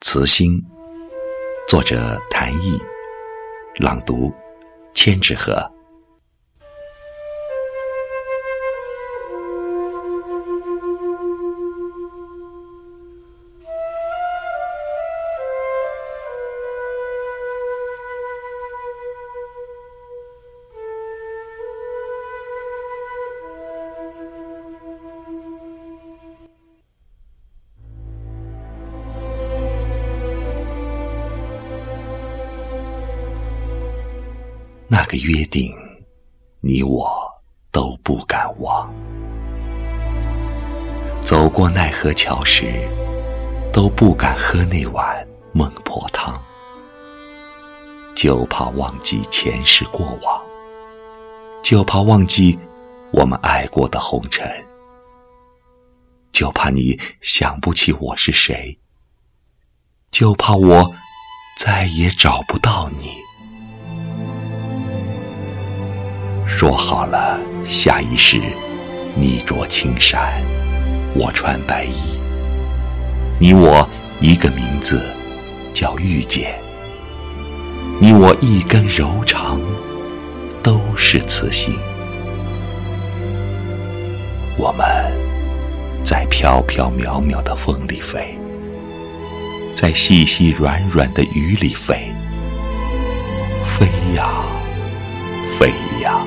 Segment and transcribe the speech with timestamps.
[0.00, 0.60] 慈心，
[1.68, 2.80] 作者谭毅，
[3.80, 4.32] 朗读
[4.94, 5.79] 千纸鹤。
[34.92, 35.72] 那个约定，
[36.60, 37.08] 你我
[37.70, 38.92] 都不敢忘。
[41.22, 42.82] 走过奈何桥时，
[43.72, 46.34] 都不敢喝那碗孟婆汤，
[48.16, 50.42] 就怕忘记前世过往，
[51.62, 52.58] 就怕忘记
[53.12, 54.44] 我们爱过的红尘，
[56.32, 58.76] 就怕你想不起我是谁，
[60.10, 60.92] 就怕我
[61.56, 63.29] 再也找不到你。
[66.50, 68.38] 说好了，下一世
[69.14, 70.42] 你着青衫，
[71.14, 72.18] 我穿白衣。
[73.38, 73.88] 你我
[74.20, 75.02] 一个名字
[75.72, 76.58] 叫遇见，
[77.98, 79.58] 你我一根柔肠
[80.62, 81.74] 都是此心。
[84.58, 84.84] 我们
[86.04, 88.36] 在飘飘渺渺的风里飞，
[89.72, 92.12] 在细细软软的雨里飞，
[93.64, 94.28] 飞呀
[95.58, 95.70] 飞
[96.02, 96.20] 呀。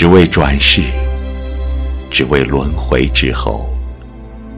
[0.00, 0.82] 只为转世，
[2.10, 3.68] 只为轮回之后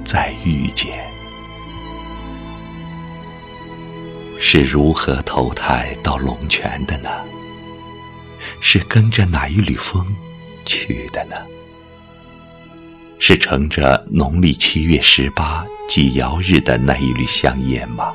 [0.04, 1.04] 再遇见。
[4.38, 7.08] 是如何投胎到龙泉的呢？
[8.60, 10.06] 是跟着哪一缕风
[10.64, 11.34] 去的呢？
[13.18, 18.12] 是乘着农历七月十八祭瑶日的那一缕香烟吗？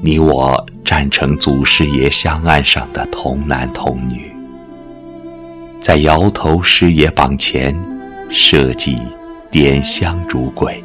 [0.00, 4.37] 你我站成祖师爷香案上的童男童女。
[5.80, 7.74] 在摇头师爷榜前
[8.30, 8.98] 设计
[9.50, 10.82] 点香烛鬼，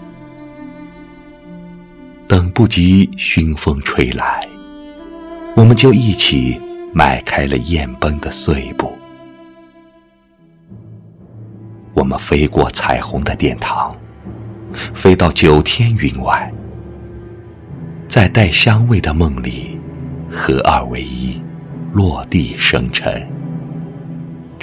[2.27, 4.47] 等不及熏风吹来，
[5.55, 6.59] 我们就一起
[6.93, 8.93] 迈开了雁奔的碎步。
[11.93, 13.93] 我们飞过彩虹的殿堂，
[14.73, 16.51] 飞到九天云外，
[18.07, 19.77] 在带香味的梦里
[20.31, 21.41] 合二为一，
[21.91, 23.27] 落地生尘。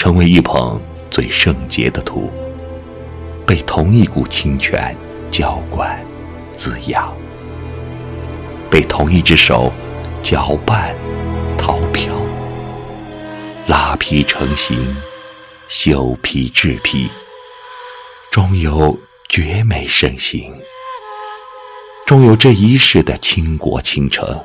[0.01, 0.81] 成为一捧
[1.11, 2.31] 最圣洁的土，
[3.47, 4.97] 被同一股清泉
[5.31, 6.03] 浇灌、
[6.55, 7.15] 滋养，
[8.71, 9.71] 被同一只手
[10.23, 10.97] 搅拌、
[11.59, 12.15] 淘漂，
[13.69, 14.97] 拉坯成形，
[15.69, 17.07] 修坯制坯，
[18.31, 20.51] 终有绝美盛行，
[22.07, 24.43] 终有这一世的倾国倾城，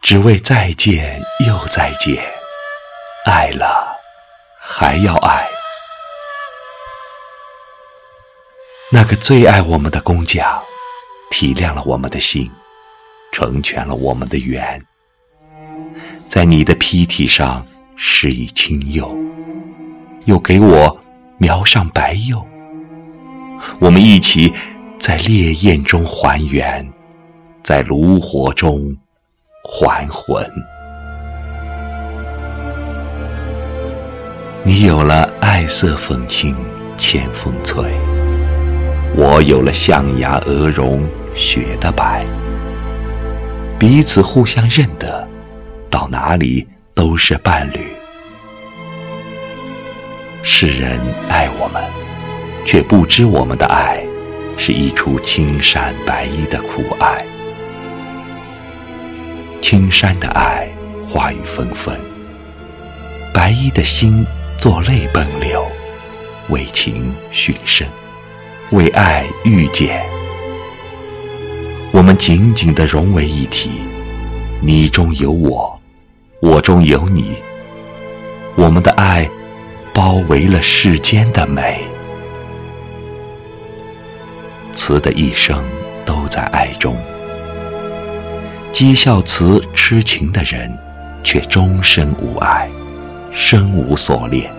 [0.00, 2.24] 只为再见又再见，
[3.26, 3.94] 爱了。
[4.68, 5.46] 还要爱。
[8.90, 10.60] 那个最爱我们的工匠，
[11.30, 12.50] 体谅了我们的心，
[13.32, 14.84] 成全了我们的缘，
[16.28, 17.64] 在你的披体上
[17.96, 19.16] 施以青釉，
[20.24, 21.00] 又给我
[21.38, 22.44] 描上白釉，
[23.78, 24.52] 我们一起
[24.98, 26.86] 在烈焰中还原，
[27.62, 28.96] 在炉火中
[29.64, 30.44] 还魂。
[34.66, 36.56] 你有了爱色粉青
[36.96, 37.84] 千峰翠，
[39.14, 42.26] 我有了象牙鹅绒雪的白，
[43.78, 45.24] 彼此互相认得，
[45.88, 47.78] 到哪里都是伴侣。
[50.42, 51.80] 世人爱我们，
[52.64, 54.02] 却不知我们的爱
[54.58, 57.24] 是一出青山白衣的苦爱。
[59.62, 60.68] 青山的爱
[61.08, 61.96] 花雨纷纷，
[63.32, 64.26] 白衣的心。
[64.58, 65.64] 做泪奔流，
[66.48, 67.86] 为情殉身，
[68.70, 70.02] 为爱遇见。
[71.92, 73.70] 我们紧紧地融为一体，
[74.60, 75.78] 你中有我，
[76.40, 77.36] 我中有你。
[78.54, 79.28] 我们的爱
[79.92, 81.84] 包围了世间的美。
[84.72, 85.64] 词的一生
[86.04, 86.96] 都在爱中，
[88.72, 90.76] 讥笑词痴情的人，
[91.22, 92.68] 却终身无爱。
[93.38, 94.50] 生无所恋，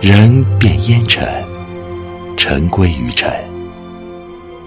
[0.00, 1.44] 人变烟尘，
[2.36, 3.28] 尘归于尘。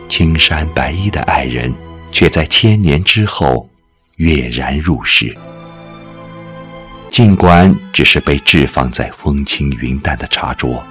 [0.09, 1.73] 青衫白衣的爱人，
[2.11, 3.67] 却在千年之后
[4.17, 5.33] 跃然入世。
[7.09, 10.83] 尽管只是被置放在风轻云淡的茶桌，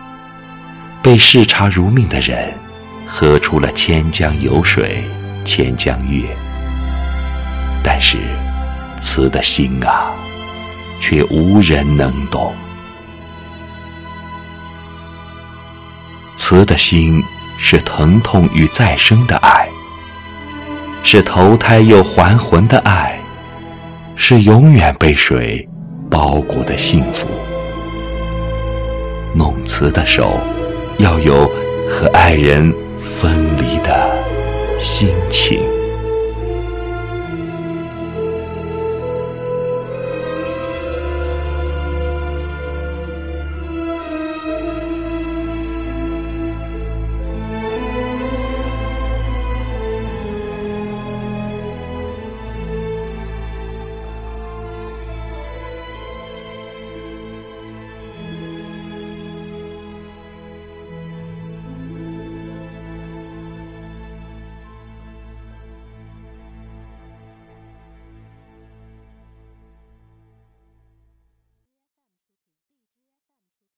[1.03, 2.51] 被视茶如命的人，
[3.07, 5.05] 喝出了千江有水
[5.45, 6.35] 千江月，
[7.85, 8.17] 但是
[8.99, 10.11] 词的心啊，
[11.05, 12.51] 却无人能懂。
[16.35, 17.23] 词的心
[17.59, 19.69] 是疼痛与再生的爱，
[21.03, 23.21] 是投胎又还魂的爱，
[24.17, 25.69] 是永远被水
[26.11, 27.29] 包裹的幸福。
[29.35, 30.41] 弄词的手，
[30.97, 31.47] 要有
[31.87, 34.11] 和爱人分离的
[34.79, 35.74] 心情。